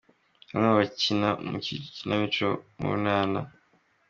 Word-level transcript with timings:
Bamwe 0.49 0.67
mu 0.71 0.75
bakina 0.79 1.29
mu 1.47 1.55
ikinamico 1.61 2.47
urunana. 2.81 3.39